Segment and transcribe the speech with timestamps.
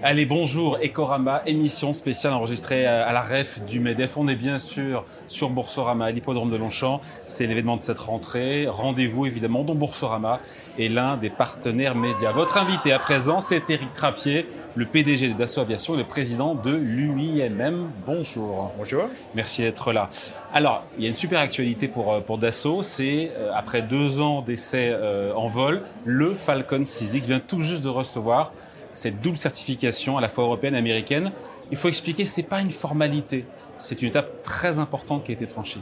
[0.00, 4.16] Allez, bonjour, Ecorama, émission spéciale enregistrée à la REF du MEDEF.
[4.16, 7.00] On est bien sûr sur Boursorama, à l'hippodrome de Longchamp.
[7.24, 8.68] C'est l'événement de cette rentrée.
[8.68, 10.38] Rendez-vous évidemment dont Boursorama
[10.78, 12.30] est l'un des partenaires médias.
[12.30, 16.54] Votre invité à présent, c'est Éric Trappier, le PDG de Dassault Aviation et le président
[16.54, 17.90] de l'UIMM.
[18.06, 18.72] Bonjour.
[18.78, 19.08] Bonjour.
[19.34, 20.10] Merci d'être là.
[20.54, 22.84] Alors, il y a une super actualité pour, euh, pour Dassault.
[22.84, 27.82] C'est, euh, après deux ans d'essai euh, en vol, le Falcon 6X vient tout juste
[27.82, 28.52] de recevoir
[28.98, 31.30] cette double certification à la fois européenne et américaine.
[31.70, 33.44] Il faut expliquer, ce n'est pas une formalité,
[33.78, 35.80] c'est une étape très importante qui a été franchie.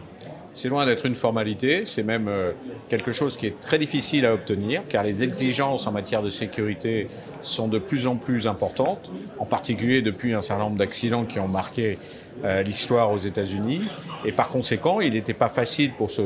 [0.52, 2.52] C'est loin d'être une formalité, c'est même euh,
[2.88, 7.08] quelque chose qui est très difficile à obtenir, car les exigences en matière de sécurité
[7.42, 11.48] sont de plus en plus importantes, en particulier depuis un certain nombre d'accidents qui ont
[11.48, 11.98] marqué
[12.44, 13.82] euh, l'histoire aux États-Unis.
[14.24, 16.22] Et par conséquent, il n'était pas facile pour ce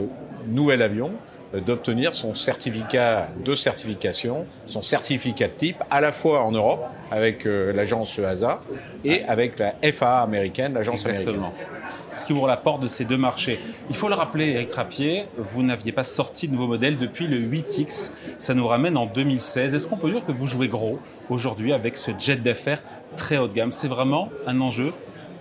[0.48, 1.12] nouvel avion
[1.54, 7.46] d'obtenir son certificat de certification, son certificat de type, à la fois en Europe, avec
[7.46, 8.62] euh, l'agence EASA,
[9.04, 11.42] et avec la FAA américaine, l'agence américaine.
[12.12, 13.58] Ce qui ouvre la porte de ces deux marchés.
[13.88, 17.38] Il faut le rappeler, Eric Trappier, vous n'aviez pas sorti de nouveau modèle depuis le
[17.38, 18.12] 8X.
[18.38, 19.74] Ça nous ramène en 2016.
[19.74, 22.82] Est-ce qu'on peut dire que vous jouez gros aujourd'hui avec ce jet d'affaires
[23.16, 23.72] très haut de gamme?
[23.72, 24.92] C'est vraiment un enjeu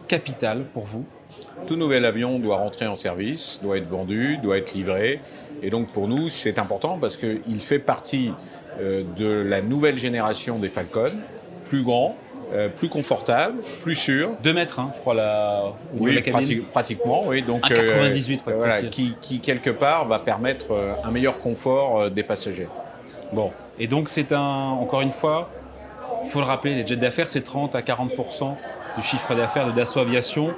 [0.08, 1.06] capital pour vous?
[1.68, 5.20] Tout nouvel avion doit rentrer en service, doit être vendu, doit être livré.
[5.62, 8.32] Et donc pour nous, c'est important parce qu'il fait partie
[8.80, 11.12] euh, de la nouvelle génération des Falcon,
[11.66, 12.16] plus grand,
[12.54, 14.32] euh, plus confortable, plus sûr.
[14.42, 16.22] 2 mètres, hein, je crois, la, oui,
[16.72, 17.42] pratiquement, oui.
[17.42, 20.68] Donc, 98, euh, voilà, qui, qui, quelque part va permettre
[21.04, 22.70] un meilleur confort des passagers.
[23.34, 25.50] Bon, et donc c'est un, encore une fois,
[26.24, 28.56] il faut le rappeler, les jets d'affaires, c'est 30 à 40%
[28.98, 30.54] du chiffre d'affaires de Dassault Aviation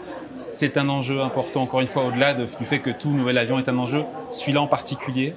[0.51, 3.69] c'est un enjeu important, encore une fois, au-delà du fait que tout nouvel avion est
[3.69, 5.33] un enjeu, celui-là en particulier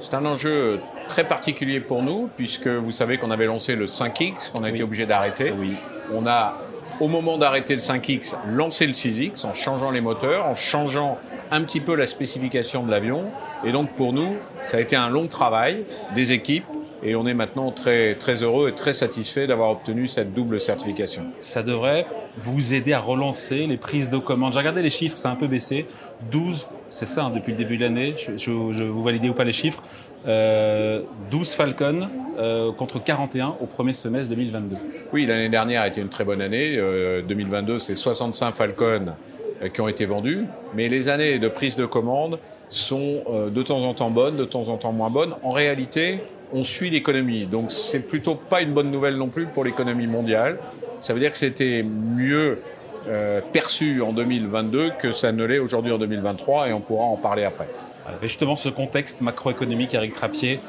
[0.00, 4.50] C'est un enjeu très particulier pour nous, puisque vous savez qu'on avait lancé le 5X,
[4.50, 5.52] qu'on a été obligé d'arrêter.
[5.56, 5.74] Oui.
[6.12, 6.58] On a,
[7.00, 11.18] au moment d'arrêter le 5X, lancé le 6X en changeant les moteurs, en changeant
[11.50, 13.30] un petit peu la spécification de l'avion.
[13.64, 14.34] Et donc pour nous,
[14.64, 15.84] ça a été un long travail
[16.14, 16.66] des équipes
[17.06, 21.22] et on est maintenant très, très heureux et très satisfait d'avoir obtenu cette double certification.
[21.40, 22.04] Ça devrait
[22.36, 24.52] vous aider à relancer les prises de commandes.
[24.52, 25.86] J'ai regardé les chiffres, ça a un peu baissé.
[26.32, 29.52] 12, c'est ça, hein, depuis le début de l'année, je, vous validez ou pas les
[29.52, 29.82] chiffres.
[30.24, 31.02] 12 euh,
[31.44, 32.08] Falcon
[32.38, 34.74] euh, contre 41 au premier semestre 2022.
[35.12, 36.76] Oui, l'année dernière a été une très bonne année.
[36.76, 39.14] 2022, euh, c'est 65 Falcon
[39.72, 40.44] qui ont été vendus.
[40.74, 44.68] Mais les années de prise de commande sont de temps en temps bonnes, de temps
[44.68, 45.34] en temps moins bonnes.
[45.44, 46.18] En réalité,
[46.52, 47.46] on suit l'économie.
[47.46, 50.58] Donc c'est plutôt pas une bonne nouvelle non plus pour l'économie mondiale.
[51.00, 52.58] Ça veut dire que c'était mieux
[53.08, 57.16] euh, perçu en 2022 que ça ne l'est aujourd'hui en 2023 et on pourra en
[57.16, 57.68] parler après.
[58.22, 60.60] justement, ce contexte macroéconomique, Eric Trappier,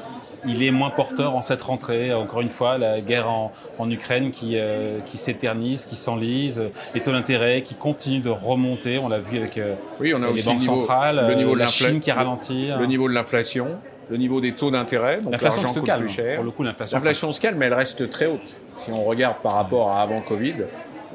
[0.46, 2.14] il est moins porteur en cette rentrée.
[2.14, 6.62] Encore une fois, la guerre en, Ukraine qui, euh, qui s'éternise, qui s'enlise,
[6.94, 8.98] les taux d'intérêt qui continuent de remonter.
[8.98, 11.66] On l'a vu avec euh, oui, on a les banques centrales, le niveau de la
[11.66, 12.68] Chine qui ralentit.
[12.78, 13.78] Le niveau de l'inflation
[14.10, 16.36] le niveau des taux d'intérêt, donc l'argent coûte calme, plus cher.
[16.36, 18.60] Pour le coup, l'inflation se calme, mais elle reste très haute.
[18.76, 20.54] Si on regarde par rapport à avant Covid,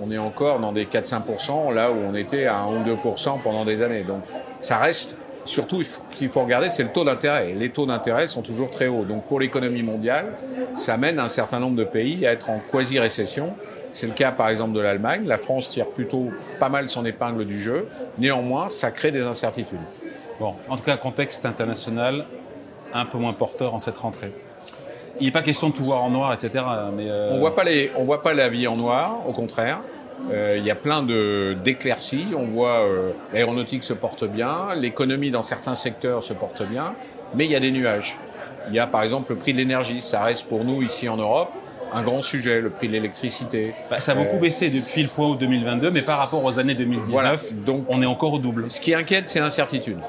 [0.02, 3.66] on est encore dans des 4-5%, là où on était à 1 ou 2% pendant
[3.66, 4.04] des années.
[4.04, 4.22] Donc
[4.60, 5.16] ça reste,
[5.46, 7.54] surtout ce qu'il faut regarder, c'est le taux d'intérêt.
[7.54, 9.06] Les taux d'intérêt sont toujours très hauts.
[9.06, 10.34] Donc pour l'économie mondiale,
[10.76, 13.54] ça mène un certain nombre de pays à être en quasi-récession.
[13.94, 15.26] C'est le cas par exemple de l'Allemagne.
[15.26, 17.88] La France tire plutôt pas mal son épingle du jeu.
[18.18, 19.80] Néanmoins, ça crée des incertitudes.
[20.40, 22.26] Bon, en tout cas, contexte international
[22.94, 24.32] un peu moins porteur en cette rentrée.
[25.20, 26.64] Il n'est pas question de tout voir en noir, etc.
[26.96, 29.82] Mais euh, On voit pas les, on voit pas la vie en noir, au contraire.
[30.32, 32.28] Euh, il y a plein de d'éclaircies.
[32.36, 36.96] On voit euh, l'aéronautique se porte bien, l'économie dans certains secteurs se porte bien,
[37.36, 38.18] mais il y a des nuages.
[38.70, 40.02] Il y a par exemple le prix de l'énergie.
[40.02, 41.52] Ça reste pour nous ici en Europe
[41.94, 43.76] un grand sujet, le prix de l'électricité.
[43.90, 46.74] Bah, ça a beaucoup baissé depuis le point août 2022, mais par rapport aux années
[46.74, 48.70] 2019, donc, on est encore au double.
[48.70, 50.00] Ce qui inquiète, c'est l'incertitude.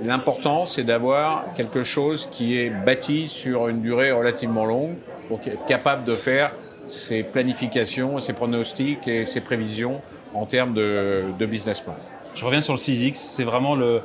[0.00, 4.96] L'important, c'est d'avoir quelque chose qui est bâti sur une durée relativement longue
[5.28, 6.52] pour être capable de faire
[6.86, 10.00] ses planifications, ses pronostics et ses prévisions
[10.34, 11.96] en termes de, business plan.
[12.34, 14.02] Je reviens sur le 6X, c'est vraiment le,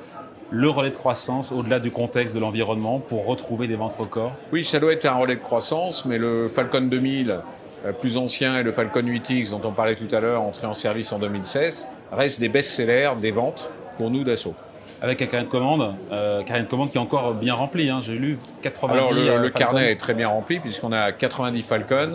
[0.50, 4.64] le relais de croissance au-delà du contexte de l'environnement pour retrouver des ventes records Oui,
[4.64, 7.40] ça doit être un relais de croissance, mais le Falcon 2000
[7.86, 10.74] euh, plus ancien et le Falcon 8X dont on parlait tout à l'heure, entré en
[10.74, 14.56] service en 2016, restent des best-sellers des ventes pour nous d'assaut
[15.02, 17.90] avec un carnet de commande, euh, carnet de commande qui est encore bien rempli.
[17.90, 18.00] Hein.
[18.02, 18.98] J'ai lu 90.
[18.98, 22.10] Alors le, euh, carnet est très bien rempli puisqu'on a 90 Falcon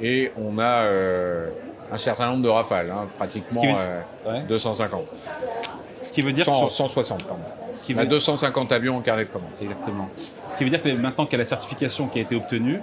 [0.00, 1.48] et on a euh,
[1.92, 3.62] un certain nombre de rafales, hein, pratiquement
[4.48, 5.12] 250.
[6.04, 7.42] Ce qui veut dire 100, 160, pardon.
[7.70, 9.50] Ce qui on a 250 avions en carnet de commande.
[9.60, 10.08] Exactement.
[10.46, 12.80] Ce qui veut dire que maintenant qu'il y a la certification qui a été obtenue,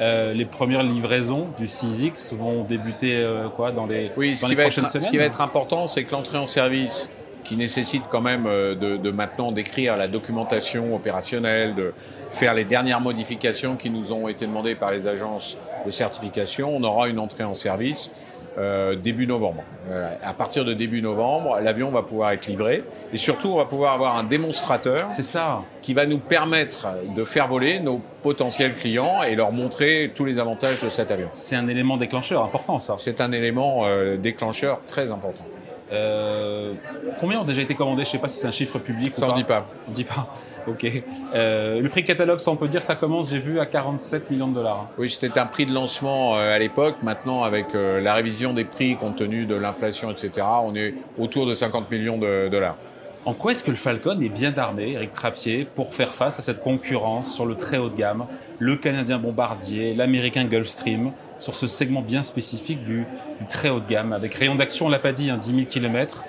[0.00, 4.56] euh, les premières livraisons du 6X vont débuter euh, quoi, dans les, oui, dans les
[4.56, 7.10] prochaines semaines Ce qui va être important, c'est que l'entrée en service,
[7.44, 11.92] qui nécessite quand même euh, de, de maintenant d'écrire la documentation opérationnelle, de
[12.30, 16.82] faire les dernières modifications qui nous ont été demandées par les agences de certification, on
[16.82, 18.12] aura une entrée en service
[18.58, 19.62] euh, début novembre.
[19.88, 23.64] Euh, à partir de début novembre, l'avion va pouvoir être livré et surtout on va
[23.64, 25.62] pouvoir avoir un démonstrateur ça.
[25.80, 30.38] qui va nous permettre de faire voler nos potentiels clients et leur montrer tous les
[30.38, 31.28] avantages de cet avion.
[31.30, 32.96] C'est un élément déclencheur important ça.
[32.98, 35.44] C'est un élément euh, déclencheur très important.
[35.92, 36.72] Euh,
[37.20, 38.04] combien ont déjà été commandés?
[38.04, 39.34] Je ne sais pas si c'est un chiffre public ça ou pas.
[39.34, 39.66] on dit pas.
[39.88, 40.28] On dit pas.
[40.68, 40.86] Ok.
[41.34, 44.46] Euh, le prix catalogue, ça on peut dire, ça commence, j'ai vu, à 47 millions
[44.46, 44.86] de dollars.
[44.96, 47.02] Oui, c'était un prix de lancement euh, à l'époque.
[47.02, 51.54] Maintenant, avec la révision des prix compte tenu de l'inflation, etc., on est autour de
[51.54, 52.76] 50 millions de dollars.
[53.24, 56.42] En quoi est-ce que le Falcon est bien armé, Eric Trappier, pour faire face à
[56.42, 58.26] cette concurrence sur le très haut de gamme,
[58.60, 61.10] le canadien Bombardier, l'américain Gulfstream,
[61.42, 63.04] sur ce segment bien spécifique du,
[63.40, 65.58] du très haut de gamme, avec rayon d'action, on l'a pas dit, hein, 10 000
[65.68, 66.24] km,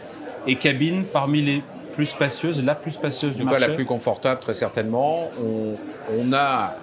[0.48, 1.62] et cabine parmi les
[1.92, 5.30] plus spacieuse, la plus spacieuse du En tout cas, marché la plus confortable, très certainement.
[5.40, 5.76] On,
[6.18, 6.78] on a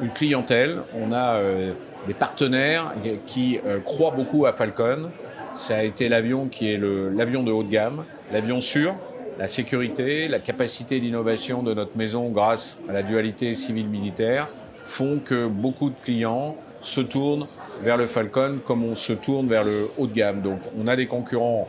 [0.00, 1.72] une clientèle, on a euh,
[2.06, 2.94] des partenaires
[3.26, 5.10] qui euh, croient beaucoup à Falcon.
[5.54, 8.94] Ça a été l'avion qui est l'avion de haut de gamme, l'avion sûr,
[9.38, 14.48] la sécurité, la capacité d'innovation de notre maison grâce à la dualité civile-militaire
[14.84, 17.46] font que beaucoup de clients se tournent
[17.82, 20.42] vers le Falcon comme on se tourne vers le haut de gamme.
[20.42, 21.68] Donc on a des concurrents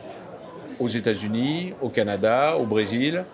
[0.78, 3.24] aux États-Unis, au Canada, au Brésil.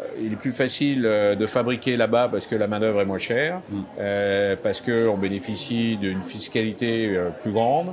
[0.00, 3.18] Euh, Il est plus facile euh, de fabriquer là-bas parce que la main-d'œuvre est moins
[3.18, 3.60] chère,
[3.98, 7.92] euh, parce qu'on bénéficie d'une fiscalité euh, plus grande,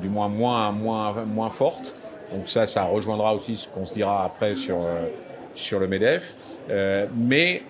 [0.00, 1.96] du moins moins, moins, moins forte.
[2.32, 5.06] Donc ça, ça rejoindra aussi ce qu'on se dira après sur, euh,
[5.54, 6.34] sur le MEDEF.
[6.70, 7.62] Euh, mais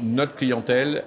[0.00, 1.04] notre clientèle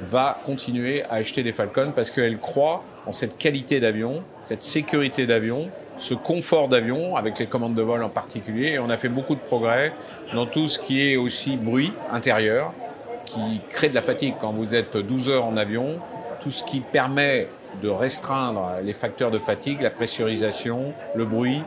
[0.00, 5.70] va continuer à acheter des Falcons parce qu'elle croit cette qualité d'avion, cette sécurité d'avion,
[5.98, 8.72] ce confort d'avion, avec les commandes de vol en particulier.
[8.72, 9.92] Et on a fait beaucoup de progrès
[10.34, 12.72] dans tout ce qui est aussi bruit intérieur,
[13.24, 16.00] qui crée de la fatigue quand vous êtes 12 heures en avion,
[16.40, 17.48] tout ce qui permet
[17.82, 21.62] de restreindre les facteurs de fatigue, la pressurisation, le bruit,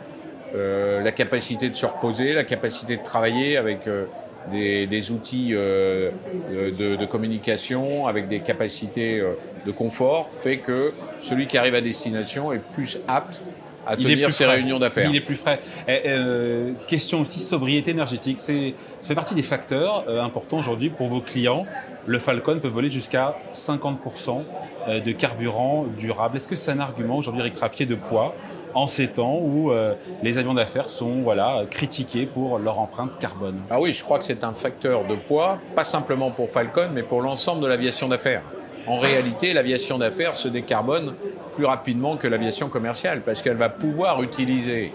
[0.55, 4.05] euh, la capacité de se reposer, la capacité de travailler avec euh,
[4.51, 6.11] des, outils euh,
[6.49, 9.23] de, communication, avec des capacités
[9.65, 13.41] de confort, fait que celui qui arrive à destination est plus apte
[13.85, 14.55] à Il tenir ses frais.
[14.55, 15.09] réunions d'affaires.
[15.09, 15.59] Il est plus frais.
[15.87, 18.39] Et, euh, question aussi sobriété énergétique.
[18.39, 21.65] C'est, ça fait partie des facteurs euh, importants aujourd'hui pour vos clients.
[22.05, 24.43] Le Falcon peut voler jusqu'à 50%
[24.87, 26.37] euh, de carburant durable.
[26.37, 28.35] Est-ce que c'est un argument aujourd'hui, Eric Trappier, de poids
[28.73, 29.93] en ces temps où euh,
[30.23, 33.59] les avions d'affaires sont voilà, critiqués pour leur empreinte carbone?
[33.69, 37.03] Ah oui, je crois que c'est un facteur de poids, pas simplement pour Falcon, mais
[37.03, 38.43] pour l'ensemble de l'aviation d'affaires.
[38.87, 41.13] En réalité, l'aviation d'affaires se décarbone
[41.55, 44.93] plus rapidement que l'aviation commerciale, parce qu'elle va pouvoir utiliser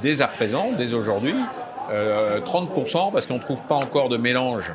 [0.00, 1.34] dès à présent, dès aujourd'hui,
[1.90, 4.72] euh, 30%, parce qu'on ne trouve pas encore de mélange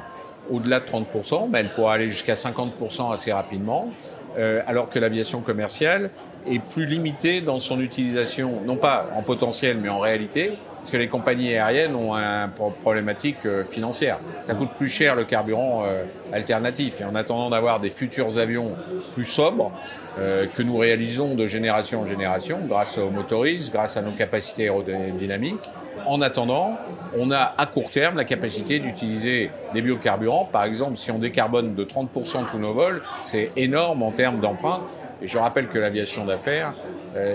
[0.51, 3.91] au-delà de 30%, mais elle pourra aller jusqu'à 50% assez rapidement,
[4.37, 6.09] euh, alors que l'aviation commerciale
[6.49, 10.51] est plus limitée dans son utilisation, non pas en potentiel, mais en réalité,
[10.83, 14.19] parce que les compagnies aériennes ont un pro- problématique euh, financière.
[14.43, 16.03] Ça coûte plus cher le carburant euh,
[16.33, 16.99] alternatif.
[16.99, 18.75] Et en attendant d'avoir des futurs avions
[19.13, 19.71] plus sobres,
[20.19, 24.63] euh, que nous réalisons de génération en génération, grâce aux motoristes, grâce à nos capacités
[24.63, 25.71] aérodynamiques,
[26.05, 26.77] en attendant,
[27.15, 30.49] on a à court terme la capacité d'utiliser des biocarburants.
[30.51, 34.81] Par exemple, si on décarbone de 30% tous nos vols, c'est énorme en termes d'empreinte.
[35.21, 36.73] Et je rappelle que l'aviation d'affaires,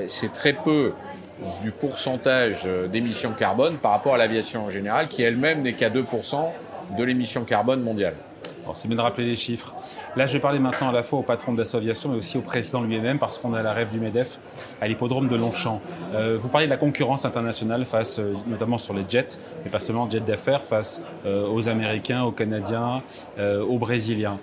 [0.09, 0.93] c'est très peu
[1.63, 5.91] du pourcentage euh, d'émissions carbone par rapport à l'aviation en général, qui elle-même n'est qu'à
[5.91, 6.51] 2%
[6.97, 8.15] de l'émission carbone mondiale.
[8.75, 9.75] C'est bien de rappeler les chiffres.
[10.15, 12.37] Là, je vais parler maintenant à la fois au patron de Dassault Aviation, mais aussi
[12.37, 14.39] au président lui-même, parce qu'on a la rêve du MEDEF
[14.83, 15.81] à l'hippodrome de Longchamp.
[16.15, 19.81] Euh, vous parlez de la concurrence internationale face, euh, notamment sur les jets, mais pas
[19.81, 23.03] seulement jets d'affaires, face aux Américains, aux Canadiens,
[23.39, 24.39] aux Brésiliens.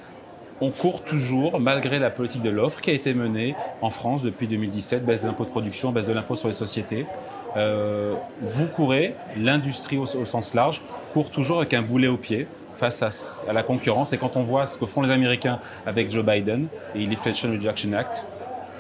[0.62, 4.47] On court toujours, malgré la politique de l'offre qui a été menée en France depuis
[4.47, 7.05] 2017, baisse de l'impôt de production, baisse de l'impôt sur les sociétés.
[7.57, 10.81] Euh, vous courez, l'industrie au, au sens large,
[11.13, 12.47] court toujours avec un boulet au pied
[12.77, 14.13] face à, à la concurrence.
[14.13, 17.91] Et quand on voit ce que font les Américains avec Joe Biden et l'Inflation Reduction
[17.93, 18.25] Act,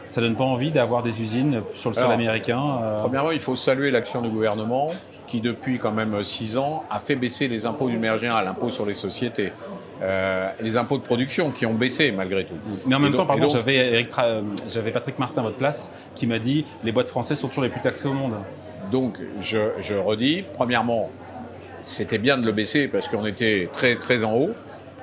[0.07, 2.61] ça donne pas envie d'avoir des usines sur le sol Alors, américain.
[2.83, 4.91] euh, Premièrement, il faut saluer l'action du gouvernement
[5.27, 8.69] qui, depuis quand même six ans, a fait baisser les impôts d'une manière générale, l'impôt
[8.69, 9.51] sur les sociétés,
[10.01, 12.55] euh, les impôts de production qui ont baissé malgré tout.
[12.85, 16.39] Mais en même temps, pardon, j'avais euh, j'avais Patrick Martin à votre place qui m'a
[16.39, 18.35] dit les boîtes françaises sont toujours les plus taxées au monde.
[18.91, 21.09] Donc, je, je redis, premièrement,
[21.83, 24.51] c'était bien de le baisser parce qu'on était très très en haut.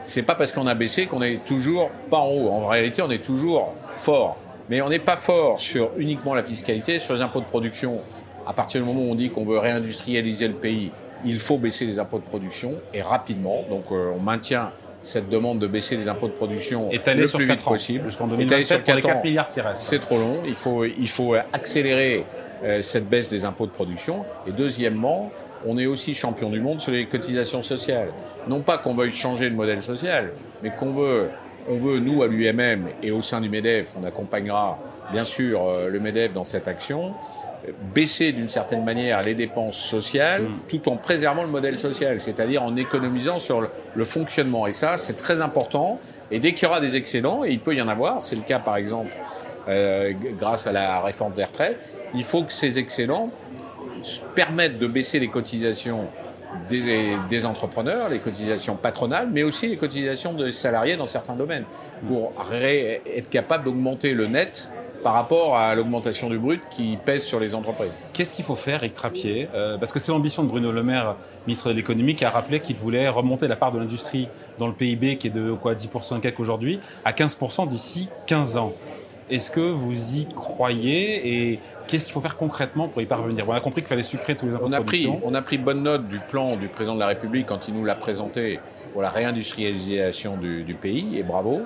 [0.05, 2.49] C'est pas parce qu'on a baissé qu'on est toujours pas en haut.
[2.51, 4.37] En réalité, on est toujours fort.
[4.69, 8.01] Mais on n'est pas fort sur uniquement la fiscalité, sur les impôts de production.
[8.47, 10.91] À partir du moment où on dit qu'on veut réindustrialiser le pays,
[11.25, 13.65] il faut baisser les impôts de production et rapidement.
[13.71, 14.73] Donc euh, on maintient
[15.03, 18.05] cette demande de baisser les impôts de production le plus vite possible.
[18.05, 19.85] Jusqu'en 2027 pour les 4 milliards qui restent.
[19.85, 20.39] C'est trop long.
[20.47, 22.25] Il faut, il faut accélérer
[22.65, 24.25] euh, cette baisse des impôts de production.
[24.47, 25.33] Et deuxièmement,
[25.67, 28.11] on est aussi champion du monde sur les cotisations sociales.
[28.49, 30.33] Non pas qu'on veuille changer le modèle social,
[30.63, 31.29] mais qu'on veut,
[31.69, 34.79] on veut, nous, à l'UMM et au sein du MEDEF, on accompagnera
[35.13, 37.15] bien sûr euh, le MEDEF dans cette action,
[37.95, 40.59] baisser d'une certaine manière les dépenses sociales mm.
[40.69, 43.61] tout en préservant le modèle social, c'est-à-dire en économisant sur
[43.95, 44.67] le, fonctionnement.
[44.67, 46.01] Et ça, c'est très important.
[46.31, 48.43] Et dès qu'il y aura des excédents, et il peut y en avoir, c'est le
[48.43, 49.11] cas par exemple
[49.69, 51.79] euh, grâce à la réforme des retraites,
[52.15, 53.31] il faut que ces excédents
[54.35, 56.09] permettent de baisser les cotisations
[56.69, 61.65] des, des, entrepreneurs, les cotisations patronales, mais aussi les cotisations des salariés dans certains domaines,
[62.09, 64.69] pour être capable d'augmenter le net
[65.03, 67.93] par rapport à l'augmentation du brut qui pèse sur les entreprises.
[68.13, 71.17] Qu'est-ce qu'il faut faire, Eric Trappier euh, Parce que c'est l'ambition de Bruno Le Maire,
[71.47, 74.29] ministre de l'économie, qui a rappelé qu'il voulait remonter la part de l'industrie
[74.59, 78.73] dans le PIB, qui est de quoi 10% quelques aujourd'hui, à 15% d'ici 15 ans.
[79.31, 83.49] Est-ce que vous y croyez et qu'est-ce qu'il faut faire concrètement pour y parvenir?
[83.49, 85.59] On a compris qu'il fallait sucrer tous les impôts on a pris, On a pris
[85.59, 88.61] bonne note du plan du président de la République quand il nous l'a présenté
[88.93, 91.63] pour la réindustrialisation du, du pays, et bravo.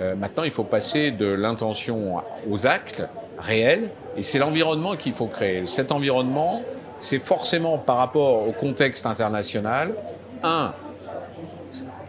[0.00, 3.04] Euh, maintenant, il faut passer de l'intention aux actes
[3.38, 5.66] réels, et c'est l'environnement qu'il faut créer.
[5.66, 6.62] Cet environnement,
[6.98, 9.92] c'est forcément par rapport au contexte international,
[10.42, 10.72] un,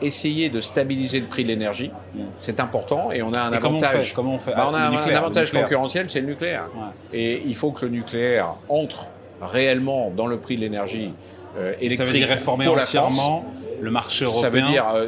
[0.01, 1.91] essayer de stabiliser le prix de l'énergie,
[2.39, 4.13] c'est important, et on a un avantage.
[4.13, 6.69] Comment on fait, bah, On a un, avantage concurrentiel, c'est le nucléaire.
[7.13, 9.09] Et il faut que le nucléaire entre
[9.41, 11.13] réellement dans le prix de l'énergie
[11.57, 11.97] euh, électrique.
[11.97, 13.45] Ça veut dire réformer pour entièrement
[13.81, 14.43] le marché européen.
[14.43, 15.07] Ça veut dire euh,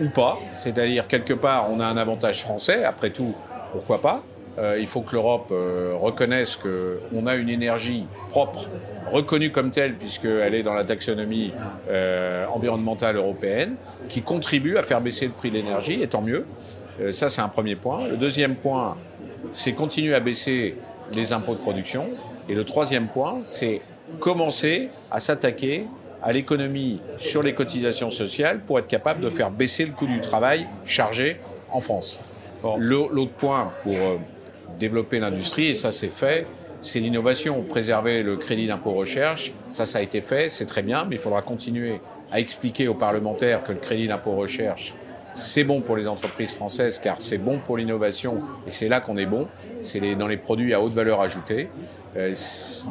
[0.00, 0.38] ou pas.
[0.52, 3.34] C'est-à-dire, quelque part, on a un avantage français, après tout,
[3.72, 4.22] pourquoi pas?
[4.58, 8.68] Euh, Il faut que l'Europe euh, reconnaisse qu'on a une énergie propre,
[9.10, 11.52] reconnue comme telle, puisqu'elle est dans la taxonomie
[11.88, 13.76] euh, environnementale européenne,
[14.08, 16.44] qui contribue à faire baisser le prix de l'énergie, et tant mieux.
[17.12, 18.08] ça, c'est un premier point.
[18.08, 18.96] Le deuxième point,
[19.52, 20.76] c'est continuer à baisser
[21.12, 22.10] les impôts de production.
[22.48, 23.80] Et le troisième point, c'est
[24.18, 25.86] commencer à s'attaquer
[26.22, 30.20] à l'économie sur les cotisations sociales pour être capable de faire baisser le coût du
[30.20, 32.18] travail chargé en France.
[32.78, 34.16] L'autre point pour euh,
[34.78, 36.46] développer l'industrie, et ça c'est fait,
[36.82, 37.62] c'est l'innovation.
[37.62, 41.20] Préserver le crédit d'impôt recherche, ça ça a été fait, c'est très bien, mais il
[41.20, 42.00] faudra continuer
[42.32, 44.94] à expliquer aux parlementaires que le crédit d'impôt recherche,
[45.38, 49.16] c'est bon pour les entreprises françaises car c'est bon pour l'innovation et c'est là qu'on
[49.16, 49.46] est bon,
[49.82, 51.68] c'est dans les produits à haute valeur ajoutée.
[52.16, 52.34] Euh,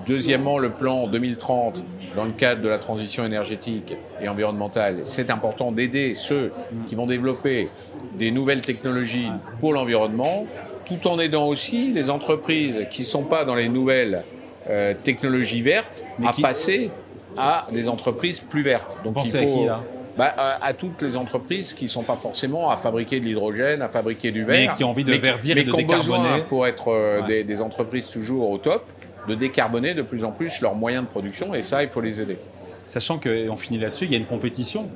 [0.08, 1.84] deuxièmement, le plan 2030
[2.16, 6.52] dans le cadre de la transition énergétique et environnementale, c'est important d'aider ceux
[6.88, 7.70] qui vont développer
[8.18, 10.46] des nouvelles technologies pour l'environnement,
[10.86, 14.24] tout en aidant aussi les entreprises qui ne sont pas dans les nouvelles
[14.70, 16.92] euh, technologies vertes à passer
[17.38, 18.98] à des entreprises plus vertes.
[19.04, 19.84] Donc il faut, à qui là?
[20.18, 23.90] Bah, à, toutes les entreprises qui ne sont pas forcément à fabriquer de l'hydrogène, à
[23.90, 24.72] fabriquer du verre.
[24.72, 27.22] Mais qui ont envie de verdir mais et de qui ont besoin, pour être euh,
[27.28, 28.86] des, des, entreprises toujours au top,
[29.28, 31.54] de décarboner de plus en plus leurs moyens de production.
[31.54, 32.38] Et ça, il faut les aider.
[32.84, 34.90] Sachant qu'on finit là-dessus, il y a une compétition.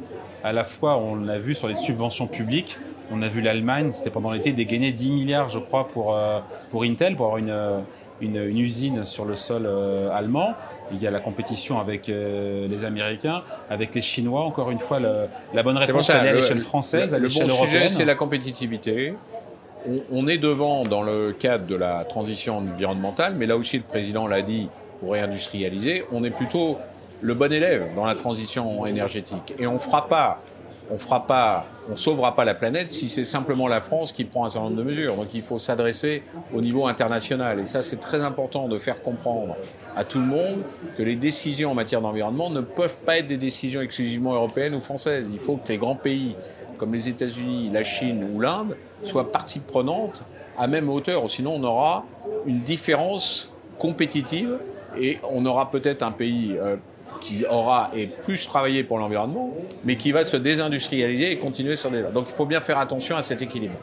[0.43, 2.77] À la fois, on l'a vu sur les subventions publiques,
[3.11, 6.39] on a vu l'Allemagne, c'était pendant l'été, dégainer 10 milliards, je crois, pour, euh,
[6.71, 7.83] pour Intel, pour avoir une,
[8.21, 10.55] une, une, usine sur le sol euh, allemand
[10.93, 14.41] il y a la compétition avec euh, les Américains, avec les Chinois.
[14.41, 17.89] Encore une fois, la bonne réponse est à l'échelle française, à l'échelle Le bon sujet,
[17.89, 19.13] c'est la compétitivité.
[20.11, 24.27] On, est devant dans le cadre de la transition environnementale, mais là aussi le président
[24.27, 26.77] l'a dit pour réindustrialiser, on est plutôt
[27.21, 29.55] le bon élève dans la transition énergétique.
[29.57, 30.39] Et on fera pas
[30.89, 34.45] on fera pas, on sauvera pas la planète si c'est simplement la France qui prend
[34.45, 35.15] un certain nombre de mesures.
[35.15, 36.23] Donc il faut s'adresser
[36.53, 37.59] au niveau international.
[37.59, 39.55] Et ça, c'est très important de faire comprendre
[39.95, 40.63] à tout le monde
[40.97, 44.79] que les décisions en matière d'environnement ne peuvent pas être des décisions exclusivement européennes ou
[44.79, 45.27] françaises.
[45.31, 46.35] Il faut que les grands pays
[46.77, 50.23] comme les États-Unis, la Chine ou l'Inde soient partie prenante
[50.57, 51.29] à même hauteur.
[51.29, 52.05] Sinon, on aura
[52.45, 54.57] une différence compétitive
[54.99, 56.77] et on aura peut-être un pays euh,
[57.19, 59.53] qui aura et plus travaillé pour l'environnement,
[59.83, 62.03] mais qui va se désindustrialiser et continuer sur des.
[62.13, 63.75] Donc il faut bien faire attention à cet équilibre.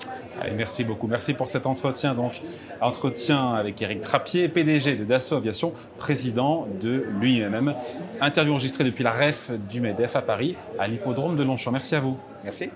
[0.57, 1.07] merci beaucoup.
[1.07, 2.15] Merci pour cet entretien.
[2.15, 2.41] Donc,
[2.81, 7.75] entretien avec Eric Trappier, PDG de Dassault Aviation, président de l'UIMM.
[8.21, 11.73] Interview enregistrée depuis la REF du MEDEF à Paris, à l'hippodrome de Longchamp.
[11.73, 12.17] Merci à vous.
[12.45, 12.71] Merci.